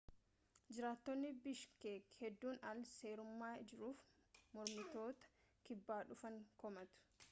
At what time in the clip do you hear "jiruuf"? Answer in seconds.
3.73-4.03